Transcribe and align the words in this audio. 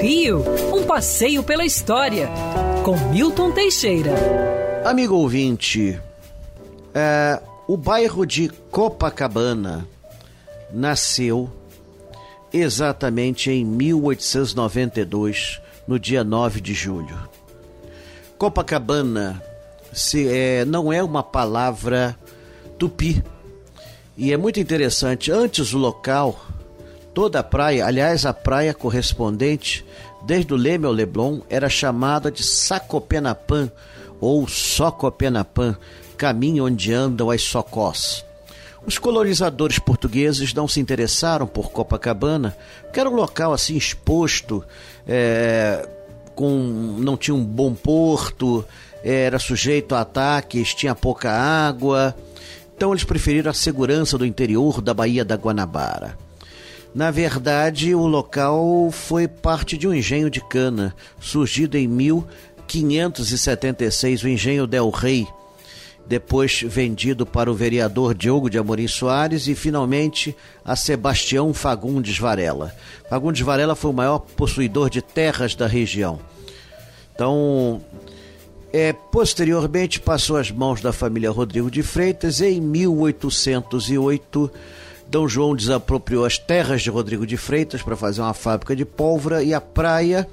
Rio, 0.00 0.44
um 0.74 0.84
passeio 0.84 1.42
pela 1.42 1.64
história, 1.64 2.28
com 2.84 2.96
Milton 3.10 3.50
Teixeira. 3.52 4.12
Amigo 4.84 5.16
ouvinte, 5.16 6.00
é, 6.94 7.40
o 7.66 7.76
bairro 7.76 8.24
de 8.24 8.48
Copacabana 8.70 9.86
nasceu 10.72 11.50
exatamente 12.52 13.50
em 13.50 13.64
1892, 13.64 15.60
no 15.86 15.98
dia 15.98 16.22
9 16.22 16.60
de 16.60 16.72
julho. 16.72 17.18
Copacabana 18.38 19.42
se, 19.92 20.28
é, 20.28 20.64
não 20.64 20.92
é 20.92 21.02
uma 21.02 21.22
palavra 21.22 22.16
tupi. 22.78 23.24
E 24.16 24.32
é 24.32 24.36
muito 24.36 24.60
interessante, 24.60 25.30
antes 25.30 25.74
o 25.74 25.78
local, 25.78 26.40
toda 27.16 27.40
a 27.40 27.42
praia, 27.42 27.86
aliás, 27.86 28.26
a 28.26 28.34
praia 28.34 28.74
correspondente, 28.74 29.82
desde 30.26 30.52
o 30.52 30.56
Leme 30.56 30.84
ao 30.84 30.92
Leblon, 30.92 31.40
era 31.48 31.66
chamada 31.66 32.30
de 32.30 32.42
Sacopenapã 32.42 33.70
ou 34.20 34.46
Socopenapã, 34.46 35.78
caminho 36.18 36.66
onde 36.66 36.92
andam 36.92 37.30
as 37.30 37.40
socós. 37.40 38.22
Os 38.84 38.98
colonizadores 38.98 39.78
portugueses 39.78 40.52
não 40.52 40.68
se 40.68 40.78
interessaram 40.78 41.46
por 41.46 41.70
Copacabana, 41.70 42.54
que 42.92 43.00
era 43.00 43.08
um 43.08 43.14
local 43.14 43.54
assim 43.54 43.78
exposto, 43.78 44.62
é, 45.08 45.88
com 46.34 46.98
não 46.98 47.16
tinha 47.16 47.34
um 47.34 47.42
bom 47.42 47.72
porto, 47.72 48.62
era 49.02 49.38
sujeito 49.38 49.94
a 49.94 50.02
ataques, 50.02 50.74
tinha 50.74 50.94
pouca 50.94 51.32
água. 51.32 52.14
Então 52.76 52.90
eles 52.92 53.04
preferiram 53.04 53.50
a 53.50 53.54
segurança 53.54 54.18
do 54.18 54.26
interior 54.26 54.82
da 54.82 54.92
Baía 54.92 55.24
da 55.24 55.36
Guanabara. 55.36 56.25
Na 56.96 57.10
verdade, 57.10 57.94
o 57.94 58.06
local 58.06 58.88
foi 58.90 59.28
parte 59.28 59.76
de 59.76 59.86
um 59.86 59.92
engenho 59.92 60.30
de 60.30 60.40
cana, 60.40 60.96
surgido 61.20 61.76
em 61.76 61.86
1576, 61.86 64.22
o 64.22 64.28
engenho 64.28 64.66
Del 64.66 64.88
Rey, 64.88 65.28
depois 66.06 66.62
vendido 66.62 67.26
para 67.26 67.52
o 67.52 67.54
vereador 67.54 68.14
Diogo 68.14 68.48
de 68.48 68.56
Amorim 68.56 68.88
Soares 68.88 69.46
e 69.46 69.54
finalmente 69.54 70.34
a 70.64 70.74
Sebastião 70.74 71.52
Fagundes 71.52 72.18
Varela. 72.18 72.74
Fagundes 73.10 73.42
Varela 73.42 73.76
foi 73.76 73.90
o 73.90 73.94
maior 73.94 74.20
possuidor 74.20 74.88
de 74.88 75.02
terras 75.02 75.54
da 75.54 75.66
região. 75.66 76.18
Então, 77.14 77.82
é, 78.72 78.94
posteriormente 78.94 80.00
passou 80.00 80.38
às 80.38 80.50
mãos 80.50 80.80
da 80.80 80.94
família 80.94 81.30
Rodrigo 81.30 81.70
de 81.70 81.82
Freitas. 81.82 82.40
Em 82.40 82.58
1808, 82.58 84.50
D. 85.08 85.28
João 85.28 85.54
desapropriou 85.54 86.24
as 86.24 86.38
terras 86.38 86.82
de 86.82 86.90
Rodrigo 86.90 87.26
de 87.26 87.36
Freitas 87.36 87.82
para 87.82 87.96
fazer 87.96 88.20
uma 88.20 88.34
fábrica 88.34 88.74
de 88.74 88.84
pólvora 88.84 89.42
e 89.42 89.54
a 89.54 89.60
praia 89.60 90.28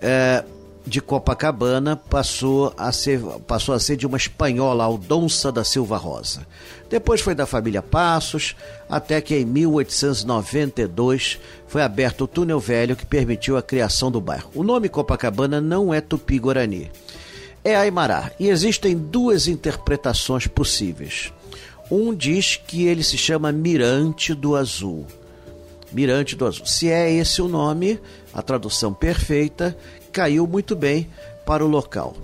é, 0.00 0.44
de 0.86 1.00
Copacabana 1.00 1.96
passou 1.96 2.72
a, 2.76 2.92
ser, 2.92 3.20
passou 3.46 3.74
a 3.74 3.80
ser 3.80 3.96
de 3.96 4.06
uma 4.06 4.16
espanhola, 4.16 4.84
Aldonça 4.84 5.50
da 5.50 5.64
Silva 5.64 5.96
Rosa. 5.96 6.46
Depois 6.88 7.20
foi 7.20 7.34
da 7.34 7.46
família 7.46 7.82
Passos, 7.82 8.54
até 8.88 9.20
que 9.20 9.36
em 9.36 9.44
1892 9.44 11.40
foi 11.66 11.82
aberto 11.82 12.24
o 12.24 12.28
túnel 12.28 12.60
velho 12.60 12.94
que 12.94 13.06
permitiu 13.06 13.56
a 13.56 13.62
criação 13.62 14.10
do 14.10 14.20
bairro. 14.20 14.50
O 14.54 14.62
nome 14.62 14.88
Copacabana 14.88 15.60
não 15.60 15.92
é 15.92 16.00
tupi-guarani 16.00 16.90
é 17.64 17.74
Aimará. 17.74 18.30
E 18.38 18.48
existem 18.48 18.96
duas 18.96 19.48
interpretações 19.48 20.46
possíveis. 20.46 21.32
Um 21.96 22.12
diz 22.12 22.56
que 22.56 22.88
ele 22.88 23.04
se 23.04 23.16
chama 23.16 23.52
Mirante 23.52 24.34
do 24.34 24.56
Azul. 24.56 25.06
Mirante 25.92 26.34
do 26.34 26.44
Azul. 26.44 26.66
Se 26.66 26.90
é 26.90 27.08
esse 27.08 27.40
o 27.40 27.46
nome, 27.46 28.00
a 28.32 28.42
tradução 28.42 28.92
perfeita, 28.92 29.78
caiu 30.10 30.44
muito 30.44 30.74
bem 30.74 31.08
para 31.46 31.64
o 31.64 31.68
local. 31.68 32.16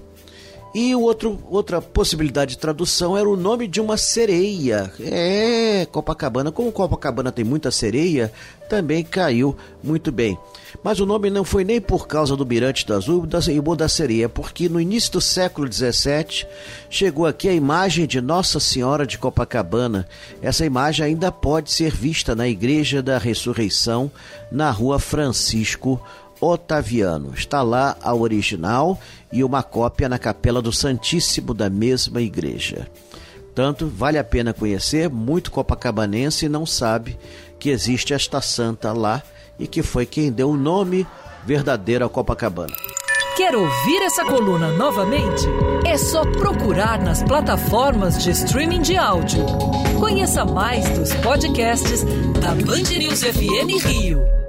E 0.72 0.94
outro, 0.94 1.38
outra 1.50 1.82
possibilidade 1.82 2.52
de 2.52 2.58
tradução 2.58 3.18
era 3.18 3.28
o 3.28 3.36
nome 3.36 3.66
de 3.66 3.80
uma 3.80 3.96
sereia. 3.96 4.92
É, 5.00 5.86
Copacabana. 5.90 6.52
Como 6.52 6.70
Copacabana 6.70 7.32
tem 7.32 7.44
muita 7.44 7.72
sereia, 7.72 8.32
também 8.68 9.02
caiu 9.02 9.56
muito 9.82 10.12
bem. 10.12 10.38
Mas 10.84 11.00
o 11.00 11.06
nome 11.06 11.28
não 11.28 11.44
foi 11.44 11.64
nem 11.64 11.80
por 11.80 12.06
causa 12.06 12.36
do 12.36 12.46
Mirante 12.46 12.86
do 12.86 12.94
Azul 12.94 13.26
e 13.26 13.76
da 13.76 13.88
sereia, 13.88 14.28
porque 14.28 14.68
no 14.68 14.80
início 14.80 15.12
do 15.12 15.20
século 15.20 15.70
XVII 15.70 16.46
chegou 16.88 17.26
aqui 17.26 17.48
a 17.48 17.52
imagem 17.52 18.06
de 18.06 18.20
Nossa 18.20 18.60
Senhora 18.60 19.04
de 19.04 19.18
Copacabana. 19.18 20.06
Essa 20.40 20.64
imagem 20.64 21.04
ainda 21.04 21.32
pode 21.32 21.72
ser 21.72 21.92
vista 21.92 22.36
na 22.36 22.48
Igreja 22.48 23.02
da 23.02 23.18
Ressurreição, 23.18 24.08
na 24.52 24.70
rua 24.70 25.00
Francisco 25.00 26.00
Otaviano. 26.40 27.32
Está 27.34 27.62
lá 27.62 27.96
a 28.02 28.14
original 28.14 28.98
e 29.32 29.44
uma 29.44 29.62
cópia 29.62 30.08
na 30.08 30.18
Capela 30.18 30.62
do 30.62 30.72
Santíssimo 30.72 31.52
da 31.52 31.68
mesma 31.68 32.20
igreja. 32.20 32.88
Tanto 33.54 33.88
vale 33.88 34.18
a 34.18 34.24
pena 34.24 34.52
conhecer, 34.52 35.10
muito 35.10 35.50
copacabanense 35.50 36.48
não 36.48 36.64
sabe 36.64 37.18
que 37.58 37.68
existe 37.68 38.14
esta 38.14 38.40
santa 38.40 38.92
lá 38.92 39.22
e 39.58 39.66
que 39.66 39.82
foi 39.82 40.06
quem 40.06 40.32
deu 40.32 40.50
o 40.50 40.56
nome 40.56 41.06
verdadeiro 41.44 42.04
a 42.04 42.08
Copacabana. 42.08 42.74
Quer 43.36 43.54
ouvir 43.54 44.02
essa 44.02 44.24
coluna 44.24 44.70
novamente? 44.72 45.46
É 45.86 45.96
só 45.96 46.24
procurar 46.24 47.00
nas 47.00 47.22
plataformas 47.22 48.22
de 48.22 48.30
streaming 48.30 48.82
de 48.82 48.96
áudio. 48.96 49.44
Conheça 49.98 50.44
mais 50.44 50.88
dos 50.90 51.12
podcasts 51.14 52.04
da 52.40 52.54
Band 52.54 52.98
News 52.98 53.22
FM 53.22 53.84
Rio. 53.84 54.39